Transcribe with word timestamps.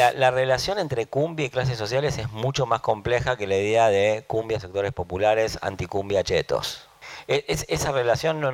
la, 0.00 0.12
la 0.12 0.30
relación 0.30 0.78
entre 0.78 1.06
cumbia 1.06 1.44
y 1.46 1.50
clases 1.50 1.76
sociales 1.76 2.16
es 2.16 2.30
mucho 2.32 2.64
más 2.64 2.80
compleja 2.80 3.36
que 3.36 3.46
la 3.46 3.56
idea 3.56 3.88
de 3.88 4.24
cumbia 4.26 4.58
sectores 4.58 4.92
populares, 4.92 5.58
anticumbia 5.60 6.24
chetos. 6.24 6.86
E- 7.28 7.44
es- 7.48 7.66
esa 7.68 7.92
relación 7.92 8.40
no- 8.40 8.50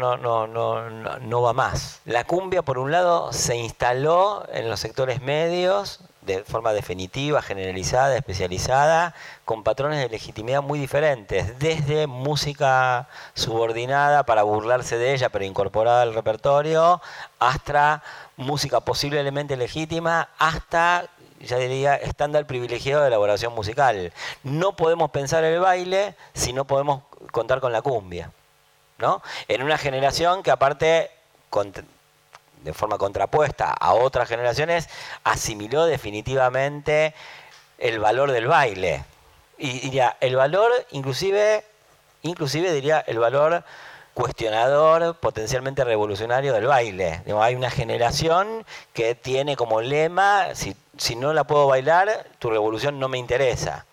no 1.20 1.42
va 1.42 1.52
más. 1.52 2.00
La 2.04 2.24
cumbia, 2.24 2.62
por 2.62 2.78
un 2.78 2.90
lado, 2.90 3.32
se 3.32 3.54
instaló 3.56 4.44
en 4.52 4.68
los 4.68 4.80
sectores 4.80 5.22
medios 5.22 6.00
de 6.22 6.42
forma 6.42 6.72
definitiva, 6.72 7.40
generalizada, 7.40 8.16
especializada, 8.16 9.14
con 9.44 9.62
patrones 9.62 10.00
de 10.00 10.08
legitimidad 10.08 10.60
muy 10.60 10.80
diferentes, 10.80 11.56
desde 11.60 12.08
música 12.08 13.06
subordinada 13.34 14.24
para 14.26 14.42
burlarse 14.42 14.98
de 14.98 15.14
ella, 15.14 15.28
pero 15.28 15.44
incorporada 15.44 16.02
al 16.02 16.14
repertorio, 16.14 17.00
hasta 17.38 18.02
música 18.36 18.80
posiblemente 18.80 19.56
legítima, 19.56 20.28
hasta 20.38 21.06
ya 21.40 21.58
diría, 21.58 21.94
estándar 21.96 22.46
privilegiado 22.46 23.02
de 23.02 23.08
elaboración 23.08 23.54
musical. 23.54 24.12
No 24.42 24.76
podemos 24.76 25.10
pensar 25.10 25.44
el 25.44 25.60
baile 25.60 26.14
si 26.34 26.52
no 26.52 26.64
podemos 26.64 27.02
contar 27.32 27.60
con 27.60 27.72
la 27.72 27.82
cumbia. 27.82 28.30
¿no? 28.98 29.22
En 29.48 29.62
una 29.62 29.78
generación 29.78 30.42
que 30.42 30.50
aparte, 30.50 31.10
de 32.62 32.72
forma 32.72 32.98
contrapuesta 32.98 33.70
a 33.70 33.94
otras 33.94 34.28
generaciones, 34.28 34.88
asimiló 35.24 35.84
definitivamente 35.86 37.14
el 37.78 37.98
valor 37.98 38.32
del 38.32 38.46
baile. 38.46 39.04
Y 39.58 39.80
diría, 39.80 40.16
el 40.20 40.36
valor 40.36 40.70
inclusive, 40.90 41.64
inclusive 42.22 42.72
diría, 42.72 43.00
el 43.00 43.18
valor 43.18 43.64
cuestionador, 44.16 45.16
potencialmente 45.16 45.84
revolucionario 45.84 46.54
del 46.54 46.66
baile. 46.66 47.22
Hay 47.38 47.54
una 47.54 47.70
generación 47.70 48.64
que 48.94 49.14
tiene 49.14 49.56
como 49.56 49.82
lema, 49.82 50.54
si 50.98 51.16
no 51.16 51.32
la 51.32 51.44
puedo 51.44 51.66
bailar, 51.66 52.26
tu 52.38 52.50
revolución 52.50 52.98
no 52.98 53.08
me 53.08 53.18
interesa. 53.18 53.86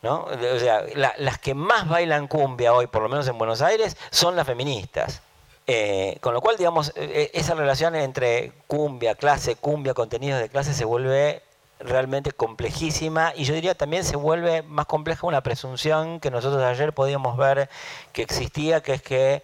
¿no? 0.00 0.26
O 0.54 0.58
sea, 0.60 0.84
la- 0.94 1.14
las 1.18 1.38
que 1.38 1.54
más 1.54 1.88
bailan 1.88 2.28
cumbia 2.28 2.72
hoy, 2.72 2.86
por 2.86 3.02
lo 3.02 3.08
menos 3.08 3.26
en 3.26 3.36
Buenos 3.36 3.62
Aires, 3.62 3.96
son 4.10 4.36
las 4.36 4.46
feministas. 4.46 5.22
Eh, 5.66 6.18
con 6.20 6.32
lo 6.34 6.40
cual, 6.40 6.56
digamos, 6.56 6.92
eh, 6.94 7.30
esa 7.34 7.54
relación 7.54 7.96
entre 7.96 8.52
cumbia, 8.68 9.16
clase, 9.16 9.56
cumbia, 9.56 9.94
contenidos 9.94 10.40
de 10.40 10.48
clase 10.48 10.72
se 10.72 10.84
vuelve 10.84 11.42
realmente 11.80 12.32
complejísima 12.32 13.32
y 13.36 13.44
yo 13.44 13.54
diría 13.54 13.74
también 13.76 14.02
se 14.04 14.16
vuelve 14.16 14.62
más 14.62 14.86
compleja 14.86 15.26
una 15.26 15.42
presunción 15.42 16.20
que 16.20 16.30
nosotros 16.30 16.62
ayer 16.62 16.92
podíamos 16.92 17.36
ver 17.36 17.68
que 18.12 18.22
existía, 18.22 18.80
que 18.80 18.94
es 18.94 19.02
que 19.02 19.42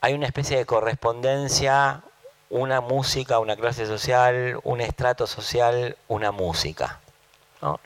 hay 0.00 0.12
una 0.14 0.26
especie 0.26 0.56
de 0.58 0.66
correspondencia, 0.66 2.02
una 2.50 2.80
música, 2.80 3.38
una 3.38 3.56
clase 3.56 3.86
social, 3.86 4.60
un 4.62 4.80
estrato 4.80 5.26
social, 5.26 5.96
una 6.08 6.32
música. 6.32 7.00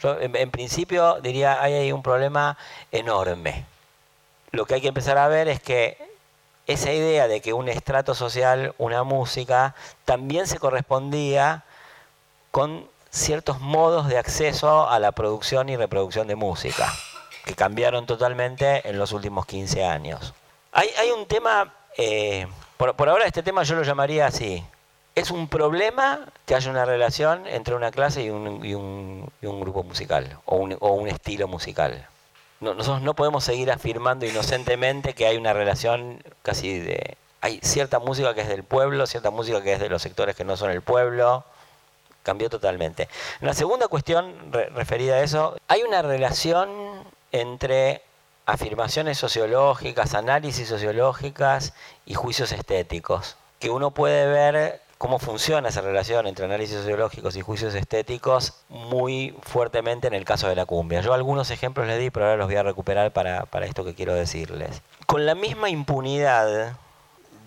en, 0.02 0.50
principio 0.50 1.20
diría, 1.20 1.62
hay 1.62 1.74
ahí 1.74 1.92
un 1.92 2.02
problema 2.02 2.58
enorme. 2.90 3.64
Lo 4.50 4.66
que 4.66 4.74
hay 4.74 4.80
que 4.80 4.88
empezar 4.88 5.18
a 5.18 5.28
ver 5.28 5.48
es 5.48 5.60
que 5.60 5.98
esa 6.66 6.92
idea 6.92 7.28
de 7.28 7.40
que 7.40 7.52
un 7.52 7.68
estrato 7.68 8.14
social, 8.14 8.74
una 8.78 9.02
música, 9.02 9.74
también 10.04 10.46
se 10.46 10.58
correspondía 10.58 11.64
con 12.50 12.88
ciertos 13.10 13.60
modos 13.60 14.08
de 14.08 14.18
acceso 14.18 14.88
a 14.88 14.98
la 14.98 15.12
producción 15.12 15.68
y 15.68 15.76
reproducción 15.76 16.28
de 16.28 16.36
música, 16.36 16.92
que 17.44 17.54
cambiaron 17.54 18.06
totalmente 18.06 18.88
en 18.88 18.98
los 18.98 19.12
últimos 19.12 19.46
15 19.46 19.84
años. 19.84 20.34
Hay, 20.72 20.90
hay 20.98 21.10
un 21.10 21.26
tema, 21.26 21.74
eh, 21.96 22.46
por, 22.78 23.08
ahora 23.08 23.26
este 23.26 23.42
tema 23.42 23.62
yo 23.64 23.74
lo 23.74 23.82
llamaría 23.82 24.26
así, 24.26 24.64
es 25.14 25.30
un 25.30 25.48
problema 25.48 26.26
que 26.46 26.54
haya 26.54 26.70
una 26.70 26.84
relación 26.84 27.46
entre 27.46 27.74
una 27.74 27.90
clase 27.90 28.22
y 28.22 28.30
un, 28.30 29.30
grupo 29.42 29.82
musical 29.82 30.38
o 30.46 30.56
un, 30.56 31.08
estilo 31.08 31.48
musical. 31.48 32.06
No- 32.60 32.74
nosotros 32.74 33.02
no 33.02 33.14
podemos 33.14 33.44
seguir 33.44 33.70
afirmando 33.70 34.26
inocentemente 34.26 35.14
que 35.14 35.26
hay 35.26 35.36
una 35.36 35.52
relación 35.52 36.22
casi 36.42 36.78
de... 36.78 37.16
Hay 37.40 37.60
cierta 37.62 37.98
música 38.00 38.34
que 38.34 38.40
es 38.40 38.48
del 38.48 38.64
pueblo, 38.64 39.06
cierta 39.06 39.30
música 39.30 39.62
que 39.62 39.72
es 39.74 39.80
de 39.80 39.88
los 39.88 40.02
sectores 40.02 40.34
que 40.34 40.44
no 40.44 40.56
son 40.56 40.70
el 40.70 40.82
pueblo. 40.82 41.44
Cambió 42.24 42.50
totalmente. 42.50 43.08
La 43.40 43.54
segunda 43.54 43.86
cuestión 43.88 44.52
re- 44.52 44.68
referida 44.70 45.14
a 45.16 45.20
eso, 45.22 45.56
hay 45.68 45.82
una 45.82 46.02
relación 46.02 46.68
entre 47.30 48.02
afirmaciones 48.48 49.18
sociológicas, 49.18 50.14
análisis 50.14 50.66
sociológicas 50.66 51.74
y 52.06 52.14
juicios 52.14 52.50
estéticos, 52.50 53.36
que 53.58 53.68
uno 53.68 53.90
puede 53.90 54.26
ver 54.26 54.80
cómo 54.96 55.18
funciona 55.18 55.68
esa 55.68 55.82
relación 55.82 56.26
entre 56.26 56.46
análisis 56.46 56.78
sociológicos 56.78 57.36
y 57.36 57.42
juicios 57.42 57.74
estéticos 57.74 58.54
muy 58.70 59.36
fuertemente 59.42 60.06
en 60.06 60.14
el 60.14 60.24
caso 60.24 60.48
de 60.48 60.56
la 60.56 60.64
cumbia. 60.64 61.02
Yo 61.02 61.12
algunos 61.12 61.50
ejemplos 61.50 61.86
les 61.86 61.98
di, 61.98 62.08
pero 62.08 62.24
ahora 62.24 62.38
los 62.38 62.46
voy 62.46 62.56
a 62.56 62.62
recuperar 62.62 63.12
para, 63.12 63.44
para 63.44 63.66
esto 63.66 63.84
que 63.84 63.94
quiero 63.94 64.14
decirles. 64.14 64.80
Con 65.04 65.26
la 65.26 65.34
misma 65.34 65.68
impunidad 65.68 66.74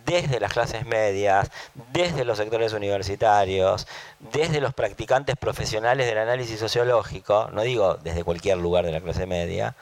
desde 0.05 0.39
las 0.39 0.53
clases 0.53 0.85
medias, 0.85 1.49
desde 1.91 2.25
los 2.25 2.37
sectores 2.37 2.73
universitarios, 2.73 3.87
desde 4.19 4.61
los 4.61 4.75
practicantes 4.75 5.35
profesionales 5.35 6.05
del 6.05 6.19
análisis 6.19 6.59
sociológico, 6.59 7.49
no 7.53 7.63
digo 7.63 7.95
desde 7.95 8.23
cualquier 8.23 8.59
lugar 8.59 8.85
de 8.85 8.91
la 8.91 9.01
clase 9.01 9.25
media, 9.25 9.75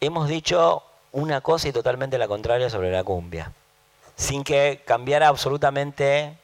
hemos 0.00 0.28
dicho 0.28 0.82
una 1.12 1.40
cosa 1.40 1.68
y 1.68 1.72
totalmente 1.72 2.18
la 2.18 2.28
contraria 2.28 2.70
sobre 2.70 2.90
la 2.90 3.04
cumbia, 3.04 3.52
sin 4.16 4.44
que 4.44 4.82
cambiara 4.84 5.28
absolutamente 5.28 6.36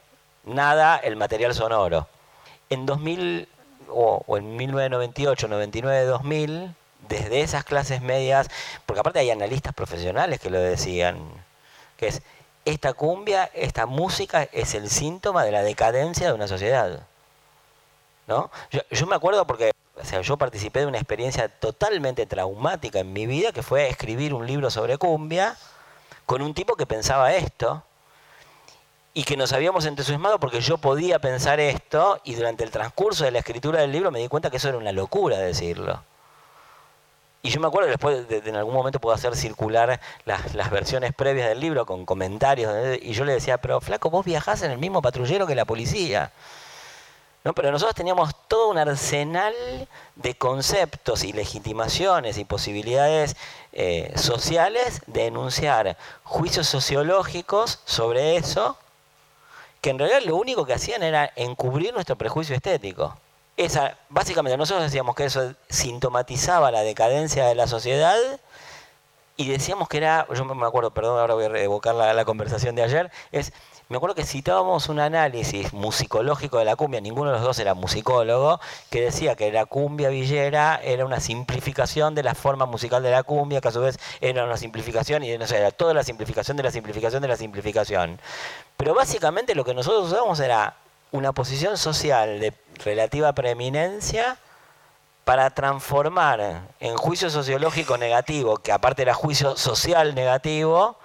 nada 0.44 0.96
el 0.96 1.16
material 1.16 1.54
sonoro. 1.54 2.08
En 2.70 2.86
2000 2.86 3.48
o, 3.88 4.24
en 4.36 4.56
1998, 4.56 5.48
99, 5.48 6.04
2000, 6.04 6.74
desde 7.08 7.42
esas 7.42 7.64
clases 7.64 8.00
medias, 8.00 8.48
porque 8.86 9.00
aparte 9.00 9.18
hay 9.18 9.30
analistas 9.30 9.74
profesionales 9.74 10.40
que 10.40 10.50
lo 10.50 10.58
decían, 10.58 11.18
que 11.96 12.08
es 12.08 12.22
esta 12.64 12.94
cumbia, 12.94 13.50
esta 13.52 13.86
música 13.86 14.48
es 14.52 14.74
el 14.74 14.88
síntoma 14.88 15.44
de 15.44 15.52
la 15.52 15.62
decadencia 15.62 16.26
de 16.26 16.32
una 16.32 16.48
sociedad. 16.48 17.06
¿no? 18.26 18.50
Yo 18.90 19.06
me 19.06 19.16
acuerdo 19.16 19.46
porque 19.46 19.73
o 20.00 20.04
sea, 20.04 20.20
yo 20.22 20.36
participé 20.36 20.80
de 20.80 20.86
una 20.86 20.98
experiencia 20.98 21.48
totalmente 21.48 22.26
traumática 22.26 22.98
en 22.98 23.12
mi 23.12 23.26
vida, 23.26 23.52
que 23.52 23.62
fue 23.62 23.88
escribir 23.88 24.34
un 24.34 24.46
libro 24.46 24.70
sobre 24.70 24.98
cumbia 24.98 25.56
con 26.26 26.42
un 26.42 26.54
tipo 26.54 26.74
que 26.74 26.86
pensaba 26.86 27.34
esto 27.34 27.84
y 29.12 29.22
que 29.22 29.36
nos 29.36 29.52
habíamos 29.52 29.86
entusiasmado 29.86 30.40
porque 30.40 30.60
yo 30.60 30.78
podía 30.78 31.20
pensar 31.20 31.60
esto 31.60 32.20
y 32.24 32.34
durante 32.34 32.64
el 32.64 32.70
transcurso 32.70 33.24
de 33.24 33.30
la 33.30 33.38
escritura 33.38 33.80
del 33.80 33.92
libro 33.92 34.10
me 34.10 34.18
di 34.18 34.28
cuenta 34.28 34.50
que 34.50 34.56
eso 34.56 34.68
era 34.68 34.78
una 34.78 34.90
locura 34.90 35.38
decirlo. 35.38 36.02
Y 37.42 37.50
yo 37.50 37.60
me 37.60 37.66
acuerdo 37.68 37.86
que 37.86 37.92
después 37.92 38.26
de, 38.26 38.40
de 38.40 38.50
en 38.50 38.56
algún 38.56 38.74
momento 38.74 38.98
puedo 38.98 39.14
hacer 39.14 39.36
circular 39.36 40.00
las, 40.24 40.54
las 40.54 40.70
versiones 40.70 41.12
previas 41.12 41.48
del 41.48 41.60
libro 41.60 41.86
con 41.86 42.06
comentarios 42.06 42.98
y 43.00 43.12
yo 43.12 43.24
le 43.24 43.34
decía, 43.34 43.58
pero 43.58 43.80
flaco, 43.80 44.10
vos 44.10 44.24
viajás 44.24 44.62
en 44.62 44.72
el 44.72 44.78
mismo 44.78 45.02
patrullero 45.02 45.46
que 45.46 45.54
la 45.54 45.66
policía. 45.66 46.32
¿No? 47.44 47.54
Pero 47.54 47.70
nosotros 47.70 47.94
teníamos 47.94 48.34
todo 48.48 48.70
un 48.70 48.78
arsenal 48.78 49.54
de 50.16 50.34
conceptos 50.34 51.24
y 51.24 51.34
legitimaciones 51.34 52.38
y 52.38 52.46
posibilidades 52.46 53.36
eh, 53.72 54.12
sociales 54.16 55.02
de 55.06 55.26
enunciar 55.26 55.98
juicios 56.22 56.66
sociológicos 56.66 57.80
sobre 57.84 58.36
eso, 58.36 58.78
que 59.82 59.90
en 59.90 59.98
realidad 59.98 60.22
lo 60.24 60.36
único 60.36 60.64
que 60.64 60.72
hacían 60.72 61.02
era 61.02 61.30
encubrir 61.36 61.92
nuestro 61.92 62.16
prejuicio 62.16 62.56
estético. 62.56 63.14
Básicamente 64.08 64.56
nosotros 64.56 64.84
decíamos 64.84 65.14
que 65.14 65.26
eso 65.26 65.54
sintomatizaba 65.68 66.70
la 66.70 66.80
decadencia 66.80 67.46
de 67.46 67.54
la 67.54 67.66
sociedad 67.66 68.16
y 69.36 69.48
decíamos 69.48 69.88
que 69.88 69.96
era, 69.96 70.26
yo 70.32 70.44
me 70.44 70.66
acuerdo, 70.66 70.92
perdón, 70.92 71.18
ahora 71.18 71.34
voy 71.34 71.44
a 71.44 71.62
evocar 71.62 71.94
la, 71.94 72.12
la 72.14 72.24
conversación 72.24 72.74
de 72.74 72.82
ayer, 72.82 73.10
es, 73.32 73.52
me 73.88 73.98
acuerdo 73.98 74.14
que 74.14 74.24
citábamos 74.24 74.88
un 74.88 74.98
análisis 74.98 75.72
musicológico 75.74 76.58
de 76.58 76.64
la 76.64 76.74
cumbia, 76.74 77.00
ninguno 77.00 77.30
de 77.30 77.36
los 77.36 77.44
dos 77.44 77.58
era 77.58 77.74
musicólogo, 77.74 78.58
que 78.90 79.02
decía 79.02 79.34
que 79.36 79.52
la 79.52 79.66
cumbia 79.66 80.08
villera 80.08 80.80
era 80.82 81.04
una 81.04 81.20
simplificación 81.20 82.14
de 82.14 82.22
la 82.22 82.34
forma 82.34 82.64
musical 82.64 83.02
de 83.02 83.10
la 83.10 83.24
cumbia, 83.24 83.60
que 83.60 83.68
a 83.68 83.72
su 83.72 83.80
vez 83.80 83.98
era 84.22 84.44
una 84.44 84.56
simplificación 84.56 85.22
y 85.22 85.36
no 85.36 85.46
sé, 85.46 85.58
era 85.58 85.70
toda 85.70 85.92
la 85.92 86.02
simplificación 86.02 86.56
de 86.56 86.62
la 86.62 86.70
simplificación 86.70 87.20
de 87.20 87.28
la 87.28 87.36
simplificación. 87.36 88.18
Pero 88.78 88.94
básicamente 88.94 89.54
lo 89.54 89.64
que 89.64 89.74
nosotros 89.74 90.06
usábamos 90.06 90.40
era 90.40 90.76
una 91.12 91.32
posición 91.32 91.76
social 91.76 92.40
de 92.40 92.54
relativa 92.84 93.32
preeminencia 93.34 94.38
para 95.24 95.50
transformar 95.50 96.68
en 96.80 96.96
juicio 96.96 97.30
sociológico 97.30 97.96
negativo, 97.96 98.58
que 98.58 98.72
aparte 98.72 99.02
era 99.02 99.14
juicio 99.14 99.56
social 99.56 100.14
negativo, 100.14 100.96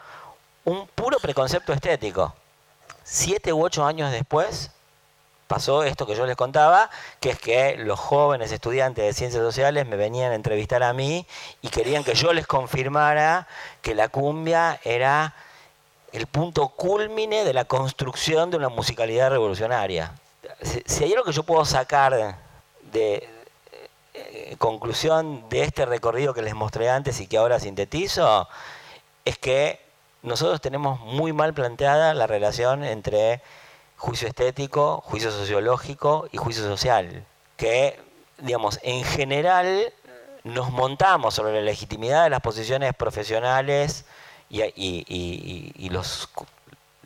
un 0.65 0.87
puro 0.87 1.19
preconcepto 1.19 1.73
estético. 1.73 2.33
Siete 3.03 3.53
u 3.53 3.63
ocho 3.63 3.85
años 3.85 4.11
después 4.11 4.71
pasó 5.47 5.81
esto 5.83 6.05
que 6.05 6.15
yo 6.15 6.27
les 6.27 6.35
contaba, 6.35 6.91
que 7.19 7.31
es 7.31 7.39
que 7.39 7.75
los 7.75 7.99
jóvenes 7.99 8.51
estudiantes 8.51 9.03
de 9.03 9.13
ciencias 9.13 9.41
sociales 9.41 9.87
me 9.87 9.95
venían 9.95 10.31
a 10.31 10.35
entrevistar 10.35 10.83
a 10.83 10.93
mí 10.93 11.25
y 11.63 11.69
querían 11.69 12.03
que 12.03 12.13
yo 12.13 12.33
les 12.33 12.45
confirmara 12.45 13.47
que 13.81 13.95
la 13.95 14.09
cumbia 14.09 14.79
era 14.83 15.33
el 16.11 16.27
punto 16.27 16.67
culmine 16.67 17.45
de 17.45 17.53
la 17.53 17.65
construcción 17.65 18.51
de 18.51 18.57
una 18.57 18.69
musicalidad 18.69 19.31
revolucionaria. 19.31 20.13
Si, 20.61 21.03
hay 21.03 21.13
algo 21.13 21.25
que 21.25 21.31
yo 21.31 21.41
puedo 21.41 21.65
sacar 21.65 22.37
de, 22.91 23.29
eh, 24.19 24.55
conclusión 24.57 25.47
de 25.49 25.63
este 25.63 25.85
recorrido 25.85 26.33
que 26.33 26.41
les 26.41 26.55
mostré 26.55 26.89
antes 26.89 27.19
y 27.19 27.27
que 27.27 27.37
ahora 27.37 27.59
sintetizo 27.59 28.47
es 29.25 29.37
que 29.37 29.79
nosotros 30.21 30.61
tenemos 30.61 30.99
muy 30.99 31.33
mal 31.33 31.53
planteada 31.53 32.13
la 32.13 32.27
relación 32.27 32.83
entre 32.83 33.41
juicio 33.97 34.27
estético, 34.27 35.01
juicio 35.05 35.31
sociológico 35.31 36.27
y 36.31 36.37
juicio 36.37 36.63
social, 36.63 37.25
que, 37.57 37.99
digamos, 38.37 38.79
en 38.83 39.03
general 39.03 39.93
nos 40.43 40.71
montamos 40.71 41.35
sobre 41.35 41.53
la 41.53 41.61
legitimidad 41.61 42.23
de 42.23 42.29
las 42.29 42.41
posiciones 42.41 42.93
profesionales 42.93 44.05
y, 44.49 45.89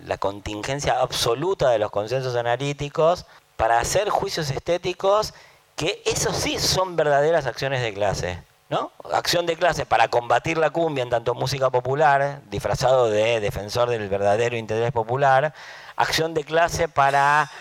la 0.05 0.17
contingencia 0.17 0.99
absoluta 0.99 1.69
de 1.69 1.79
los 1.79 1.89
consensos 1.89 2.35
analíticos 2.35 3.25
para 3.55 3.79
hacer 3.79 4.09
juicios 4.09 4.49
estéticos 4.49 5.33
que 5.75 6.01
esos 6.05 6.35
sí 6.35 6.59
son 6.59 6.95
verdaderas 6.95 7.45
acciones 7.45 7.81
de 7.81 7.93
clase. 7.93 8.43
¿no? 8.69 8.91
Acción 9.11 9.45
de 9.45 9.55
clase 9.55 9.85
para 9.85 10.07
combatir 10.07 10.57
la 10.57 10.69
cumbia 10.69 11.03
en 11.03 11.09
tanto 11.09 11.35
música 11.35 11.69
popular, 11.69 12.41
disfrazado 12.49 13.09
de 13.09 13.39
defensor 13.39 13.89
del 13.89 14.09
verdadero 14.09 14.57
interés 14.57 14.91
popular. 14.91 15.53
Acción 15.95 16.33
de 16.33 16.43
clase 16.43 16.87
para 16.87 17.51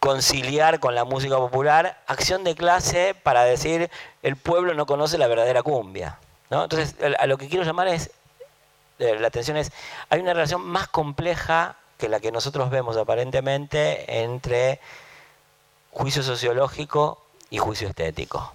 conciliar 0.00 0.80
con 0.80 0.94
la 0.94 1.04
música 1.04 1.36
popular. 1.36 2.00
Acción 2.06 2.44
de 2.44 2.54
clase 2.54 3.14
para 3.14 3.44
decir 3.44 3.90
el 4.22 4.36
pueblo 4.36 4.74
no 4.74 4.86
conoce 4.86 5.18
la 5.18 5.26
verdadera 5.26 5.62
cumbia. 5.62 6.18
¿no? 6.50 6.64
Entonces, 6.64 6.96
a 7.18 7.26
lo 7.26 7.38
que 7.38 7.48
quiero 7.48 7.64
llamar 7.64 7.88
es, 7.88 8.10
eh, 8.98 9.18
la 9.18 9.28
atención 9.28 9.56
es, 9.56 9.70
hay 10.10 10.20
una 10.20 10.34
relación 10.34 10.62
más 10.62 10.88
compleja 10.88 11.76
que 11.98 12.08
la 12.08 12.20
que 12.20 12.32
nosotros 12.32 12.70
vemos 12.70 12.96
aparentemente 12.96 14.22
entre 14.22 14.80
juicio 15.92 16.22
sociológico 16.22 17.22
y 17.50 17.58
juicio 17.58 17.88
estético. 17.88 18.52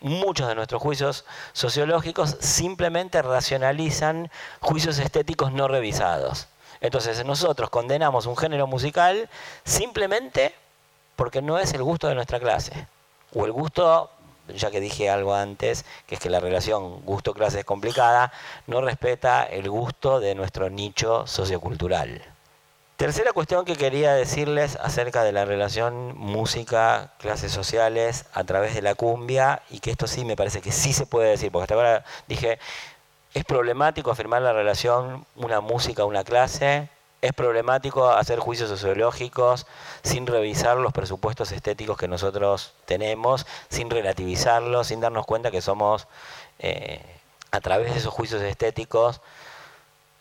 Muchos 0.00 0.46
de 0.46 0.54
nuestros 0.54 0.80
juicios 0.80 1.24
sociológicos 1.52 2.36
simplemente 2.40 3.20
racionalizan 3.20 4.30
juicios 4.60 4.98
estéticos 4.98 5.52
no 5.52 5.68
revisados. 5.68 6.48
Entonces 6.80 7.24
nosotros 7.24 7.70
condenamos 7.70 8.26
un 8.26 8.36
género 8.36 8.66
musical 8.66 9.28
simplemente 9.64 10.54
porque 11.16 11.42
no 11.42 11.58
es 11.58 11.72
el 11.72 11.82
gusto 11.82 12.06
de 12.08 12.14
nuestra 12.14 12.38
clase. 12.38 12.86
O 13.34 13.44
el 13.44 13.52
gusto, 13.52 14.10
ya 14.54 14.70
que 14.70 14.80
dije 14.80 15.10
algo 15.10 15.34
antes, 15.34 15.84
que 16.06 16.14
es 16.14 16.20
que 16.20 16.30
la 16.30 16.40
relación 16.40 17.00
gusto-clase 17.04 17.60
es 17.60 17.64
complicada, 17.64 18.32
no 18.66 18.82
respeta 18.82 19.44
el 19.44 19.68
gusto 19.68 20.20
de 20.20 20.34
nuestro 20.34 20.70
nicho 20.70 21.26
sociocultural. 21.26 22.35
Tercera 22.96 23.34
cuestión 23.34 23.66
que 23.66 23.76
quería 23.76 24.14
decirles 24.14 24.76
acerca 24.76 25.22
de 25.22 25.30
la 25.30 25.44
relación 25.44 26.16
música, 26.16 27.12
clases 27.18 27.52
sociales 27.52 28.24
a 28.32 28.42
través 28.44 28.74
de 28.74 28.80
la 28.80 28.94
cumbia, 28.94 29.60
y 29.68 29.80
que 29.80 29.90
esto 29.90 30.06
sí 30.06 30.24
me 30.24 30.34
parece 30.34 30.62
que 30.62 30.72
sí 30.72 30.94
se 30.94 31.04
puede 31.04 31.28
decir, 31.28 31.52
porque 31.52 31.64
hasta 31.64 31.74
ahora 31.74 32.04
dije, 32.26 32.58
es 33.34 33.44
problemático 33.44 34.10
afirmar 34.10 34.40
la 34.40 34.54
relación 34.54 35.26
una 35.36 35.60
música, 35.60 36.06
una 36.06 36.24
clase, 36.24 36.88
es 37.20 37.34
problemático 37.34 38.08
hacer 38.08 38.38
juicios 38.38 38.70
sociológicos 38.70 39.66
sin 40.02 40.26
revisar 40.26 40.78
los 40.78 40.94
presupuestos 40.94 41.52
estéticos 41.52 41.98
que 41.98 42.08
nosotros 42.08 42.72
tenemos, 42.86 43.46
sin 43.68 43.90
relativizarlos, 43.90 44.86
sin 44.86 45.00
darnos 45.00 45.26
cuenta 45.26 45.50
que 45.50 45.60
somos, 45.60 46.08
eh, 46.60 47.02
a 47.50 47.60
través 47.60 47.92
de 47.92 47.98
esos 47.98 48.14
juicios 48.14 48.40
estéticos, 48.40 49.20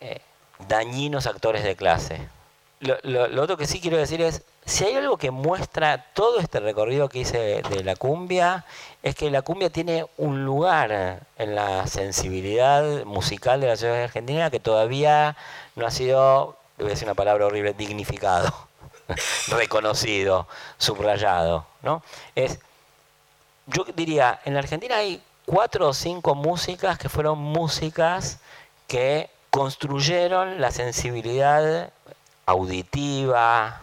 eh, 0.02 0.20
dañinos 0.68 1.26
actores 1.26 1.64
de 1.64 1.78
clase 1.78 2.36
lo, 2.80 3.44
otro 3.44 3.58
que 3.58 3.68
sí 3.68 3.80
quiero 3.80 3.98
decir 3.98 4.22
es, 4.22 4.44
si 4.66 4.84
hay 4.84 4.96
algo 4.96 5.18
que 5.18 5.32
muestra 5.32 6.06
todo 6.14 6.40
este 6.40 6.60
recorrido 6.60 7.10
que 7.10 7.20
hice 7.20 7.62
de, 7.62 7.84
la 7.84 7.96
cumbia, 7.96 8.66
es 9.04 9.16
que 9.16 9.30
la 9.30 9.42
cumbia 9.42 9.70
tiene 9.70 10.06
un 10.18 10.44
lugar 10.44 11.22
en 11.38 11.56
la 11.56 11.88
sensibilidad 11.88 13.06
musical 13.06 13.62
de 13.62 13.68
la 13.68 13.78
ciudad 13.78 14.04
argentina 14.04 14.50
que 14.50 14.60
todavía 14.60 15.38
no 15.76 15.86
ha 15.86 15.92
sido, 15.92 16.58
voy 16.78 16.88
a 16.88 16.90
decir 16.90 17.08
una 17.08 17.16
palabra 17.16 17.46
horrible, 17.46 17.74
dignificado, 17.74 18.52
reconocido, 19.48 20.48
subrayado. 20.78 21.66
¿no? 21.84 22.04
Es, 22.36 22.60
yo 23.68 23.86
diría, 23.96 24.40
en 24.46 24.54
la 24.54 24.60
Argentina 24.60 24.98
hay 24.98 25.22
cuatro 25.46 25.90
o 25.90 25.94
cinco 25.94 26.36
músicas 26.36 26.98
que 26.98 27.10
fueron 27.10 27.38
músicas 27.38 28.40
que 28.88 29.30
construyeron 29.50 30.60
la 30.60 30.72
sensibilidad 30.72 31.92
auditiva, 32.46 33.82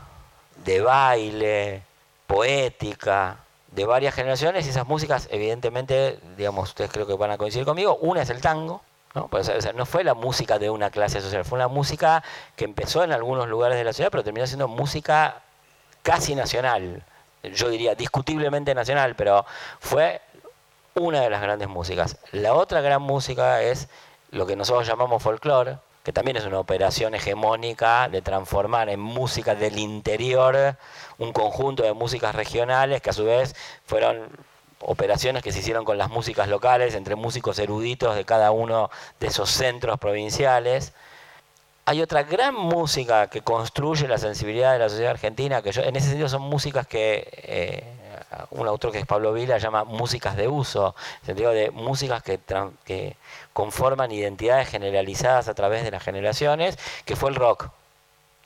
de 0.64 0.80
baile, 0.80 1.82
poética, 2.26 3.38
de 3.72 3.86
varias 3.86 4.14
generaciones 4.14 4.66
y 4.66 4.70
esas 4.70 4.86
músicas, 4.86 5.28
evidentemente, 5.30 6.18
digamos, 6.36 6.70
ustedes 6.70 6.90
creo 6.90 7.06
que 7.06 7.14
van 7.14 7.30
a 7.30 7.38
coincidir 7.38 7.66
conmigo, 7.66 7.96
una 7.96 8.22
es 8.22 8.30
el 8.30 8.40
tango, 8.40 8.82
¿no? 9.14 9.28
Pues, 9.28 9.50
no 9.74 9.86
fue 9.86 10.04
la 10.04 10.14
música 10.14 10.58
de 10.58 10.70
una 10.70 10.90
clase 10.90 11.20
social, 11.20 11.44
fue 11.44 11.56
una 11.56 11.68
música 11.68 12.22
que 12.56 12.64
empezó 12.64 13.02
en 13.02 13.12
algunos 13.12 13.48
lugares 13.48 13.78
de 13.78 13.84
la 13.84 13.92
ciudad, 13.92 14.10
pero 14.10 14.22
terminó 14.22 14.46
siendo 14.46 14.68
música 14.68 15.42
casi 16.02 16.34
nacional, 16.34 17.02
yo 17.42 17.68
diría 17.68 17.94
discutiblemente 17.94 18.74
nacional, 18.74 19.16
pero 19.16 19.44
fue 19.80 20.20
una 20.94 21.20
de 21.20 21.30
las 21.30 21.42
grandes 21.42 21.68
músicas. 21.68 22.16
La 22.30 22.54
otra 22.54 22.80
gran 22.80 23.02
música 23.02 23.62
es 23.62 23.88
lo 24.30 24.46
que 24.46 24.56
nosotros 24.56 24.86
llamamos 24.86 25.22
folclore, 25.22 25.78
que 26.02 26.12
también 26.12 26.36
es 26.36 26.44
una 26.44 26.58
operación 26.58 27.14
hegemónica 27.14 28.08
de 28.08 28.22
transformar 28.22 28.88
en 28.88 29.00
música 29.00 29.54
del 29.54 29.78
interior 29.78 30.76
un 31.18 31.32
conjunto 31.32 31.82
de 31.82 31.92
músicas 31.92 32.34
regionales 32.34 33.00
que 33.00 33.10
a 33.10 33.12
su 33.12 33.24
vez 33.24 33.54
fueron 33.86 34.28
operaciones 34.80 35.42
que 35.42 35.52
se 35.52 35.60
hicieron 35.60 35.84
con 35.84 35.96
las 35.98 36.10
músicas 36.10 36.48
locales, 36.48 36.94
entre 36.94 37.14
músicos 37.14 37.58
eruditos 37.58 38.16
de 38.16 38.24
cada 38.24 38.50
uno 38.50 38.90
de 39.20 39.28
esos 39.28 39.50
centros 39.50 39.98
provinciales. 39.98 40.92
Hay 41.84 42.00
otra 42.00 42.24
gran 42.24 42.54
música 42.54 43.28
que 43.28 43.42
construye 43.42 44.08
la 44.08 44.18
sensibilidad 44.18 44.72
de 44.72 44.78
la 44.80 44.88
sociedad 44.88 45.12
argentina, 45.12 45.62
que 45.62 45.70
en 45.70 45.96
ese 45.96 46.08
sentido 46.08 46.28
son 46.28 46.42
músicas 46.42 46.86
que 46.86 47.28
eh, 47.32 47.84
un 48.50 48.66
autor 48.66 48.92
que 48.92 48.98
es 48.98 49.06
Pablo 49.06 49.32
Vila 49.32 49.58
llama 49.58 49.84
músicas 49.84 50.36
de 50.36 50.48
uso, 50.48 50.94
en 50.96 51.20
el 51.20 51.26
sentido 51.26 51.50
de 51.52 51.70
músicas 51.70 52.22
que, 52.22 53.16
conforman 53.52 54.10
identidades 54.12 54.68
generalizadas 54.68 55.48
a 55.48 55.54
través 55.54 55.84
de 55.84 55.90
las 55.90 56.02
generaciones, 56.02 56.78
que 57.04 57.16
fue 57.16 57.30
el 57.30 57.36
rock. 57.36 57.68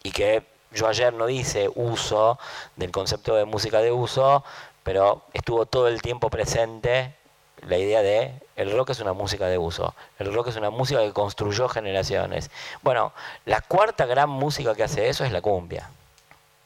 Y 0.02 0.10
que 0.10 0.44
yo 0.72 0.88
ayer 0.88 1.12
no 1.12 1.28
hice 1.28 1.70
uso 1.74 2.38
del 2.76 2.90
concepto 2.90 3.34
de 3.36 3.44
música 3.44 3.80
de 3.80 3.92
uso, 3.92 4.44
pero 4.82 5.22
estuvo 5.32 5.66
todo 5.66 5.88
el 5.88 6.02
tiempo 6.02 6.30
presente 6.30 7.14
la 7.62 7.78
idea 7.78 8.02
de 8.02 8.34
el 8.56 8.70
rock 8.72 8.90
es 8.90 9.00
una 9.00 9.12
música 9.12 9.46
de 9.46 9.58
uso, 9.58 9.94
el 10.18 10.32
rock 10.32 10.49
es 10.49 10.56
una 10.56 10.70
música 10.70 11.00
que 11.00 11.12
construyó 11.12 11.68
generaciones. 11.68 12.50
Bueno, 12.82 13.12
la 13.44 13.61
cuarta 13.61 14.06
gran 14.06 14.28
música 14.28 14.75
que 14.75 14.84
hace 14.84 15.08
eso 15.08 15.25
es 15.25 15.32
la 15.32 15.40
cumbia. 15.40 15.90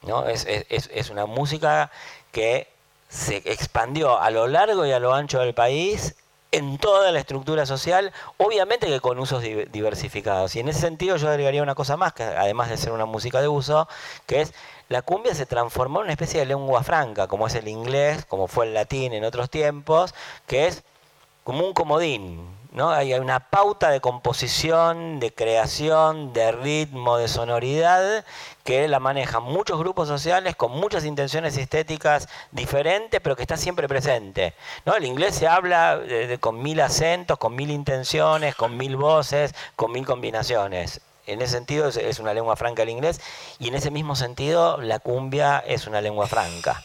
¿no? 0.02 0.26
Es, 0.26 0.47
es 0.47 1.11
una 1.11 1.26
música 1.26 1.90
que 2.33 2.68
se 3.11 3.38
expandió 3.45 4.19
a 4.19 4.31
lo 4.31 4.47
largo 4.47 4.87
y 4.87 4.93
a 4.93 5.00
lo 5.00 5.12
ancho 5.12 5.40
del 5.40 5.52
país 5.52 6.14
en 6.52 6.79
toda 6.79 7.12
la 7.12 7.19
estructura 7.19 7.67
social, 7.67 8.12
obviamente 8.38 8.87
que 8.87 9.00
con 9.00 9.19
usos 9.19 9.43
diversificados. 9.43 10.57
Y 10.57 10.61
en 10.61 10.69
ese 10.69 10.81
sentido 10.81 11.17
yo 11.17 11.29
agregaría 11.29 11.62
una 11.62 11.75
cosa 11.75 11.97
más, 11.97 12.12
que 12.12 12.23
además 12.23 12.71
de 12.71 12.76
ser 12.76 12.93
una 12.93 13.07
música 13.07 13.40
de 13.40 13.49
uso, 13.49 13.88
que 14.26 14.40
es 14.40 14.55
la 14.88 15.02
cumbia 15.02 15.35
se 15.35 15.47
transformó 15.47 16.00
en 16.00 16.05
una 16.05 16.12
especie 16.12 16.40
de 16.40 16.47
lengua 16.47 16.83
franca, 16.83 17.29
como 17.29 17.47
es 17.47 17.55
el 17.55 17.69
inglés, 17.69 18.25
como 18.26 18.49
fue 18.49 18.67
el 18.67 18.75
latín 18.75 19.12
en 19.12 19.25
otros 19.25 19.50
tiempos, 19.50 20.14
que 20.47 20.67
es 20.67 20.83
como 21.45 21.67
un 21.67 21.75
comodín, 21.75 22.60
¿no? 22.73 22.91
Hay 22.91 23.15
una 23.15 23.41
pauta 23.41 23.91
de 23.91 24.00
composición, 24.00 25.19
de 25.21 25.35
creación, 25.35 26.33
de 26.33 26.53
ritmo, 26.53 27.17
de 27.17 27.29
sonoridad 27.29 28.25
que 28.65 28.87
la 28.87 29.00
manejan 29.00 29.43
muchos 29.43 29.79
grupos 29.79 30.07
sociales 30.07 30.55
con 30.55 30.73
muchas 30.73 31.05
intenciones 31.05 31.57
estéticas 31.57 32.29
diferentes, 32.53 33.21
pero 33.21 33.35
que 33.35 33.43
está 33.43 33.57
siempre 33.57 33.89
presente. 33.89 34.55
¿no? 34.85 34.95
El 34.95 35.05
inglés 35.05 35.35
se 35.35 35.49
habla 35.49 36.00
con 36.39 36.62
mil 36.62 36.81
acentos, 36.81 37.39
con 37.39 37.57
mil 37.57 37.71
intenciones, 37.71 38.55
con 38.55 38.77
mil 38.77 38.97
voces, 38.97 39.55
con 39.75 39.91
mil 39.93 40.07
combinaciones. 40.07 41.00
En 41.27 41.43
ese 41.43 41.53
sentido 41.53 41.89
es, 41.89 42.19
una 42.19 42.35
lengua 42.35 42.57
franca 42.57 42.83
el 42.83 42.89
inglés 42.89 43.21
y 43.59 43.69
en 43.69 43.75
ese 43.75 43.91
mismo 43.91 44.17
sentido 44.17 44.79
la 44.79 44.99
cumbia 44.99 45.59
es 45.67 45.87
una 45.87 46.00
lengua 46.00 46.27
franca. 46.27 46.83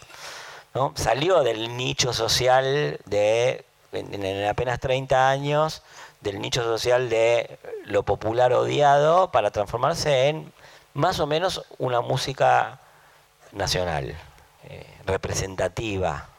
Salió 0.95 1.41
del 1.41 1.77
nicho 1.77 2.13
social 2.13 2.99
de 3.05 3.63
en, 3.95 4.45
apenas 4.45 4.79
30 4.79 5.29
años 5.29 5.81
del 6.21 6.39
nicho 6.39 6.63
social 6.63 7.09
de 7.09 7.59
lo 7.85 8.03
popular 8.03 8.53
odiado 8.53 9.31
para 9.31 9.51
transformarse 9.51 10.29
en 10.29 10.51
más 10.93 11.19
o 11.19 11.27
menos 11.27 11.65
una 11.77 12.01
música 12.01 12.79
nacional, 13.51 14.15
eh, 14.63 14.85
representativa 15.05 16.29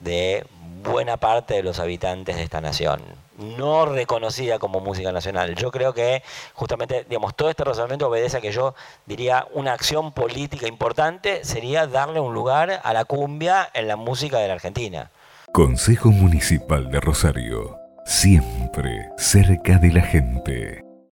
de 0.00 0.46
buena 0.82 1.16
parte 1.18 1.54
de 1.54 1.62
los 1.62 1.78
habitantes 1.78 2.36
de 2.36 2.42
esta 2.42 2.60
nación, 2.60 3.02
no 3.38 3.86
reconocida 3.86 4.58
como 4.58 4.80
música 4.80 5.12
nacional. 5.12 5.54
Yo 5.54 5.70
creo 5.70 5.92
que 5.92 6.22
justamente, 6.54 7.04
digamos, 7.08 7.34
todo 7.34 7.50
este 7.50 7.64
razonamiento 7.64 8.08
obedece 8.08 8.38
a 8.38 8.40
que 8.40 8.52
yo 8.52 8.74
diría 9.06 9.46
una 9.52 9.72
acción 9.72 10.12
política 10.12 10.66
importante 10.66 11.44
sería 11.44 11.86
darle 11.86 12.20
un 12.20 12.34
lugar 12.34 12.80
a 12.82 12.92
la 12.92 13.04
cumbia 13.04 13.68
en 13.74 13.88
la 13.88 13.96
música 13.96 14.38
de 14.38 14.48
la 14.48 14.54
Argentina. 14.54 15.10
Consejo 15.52 16.12
Municipal 16.12 16.92
de 16.92 17.00
Rosario, 17.00 17.76
siempre 18.04 19.08
cerca 19.16 19.78
de 19.78 19.92
la 19.92 20.02
gente. 20.02 20.89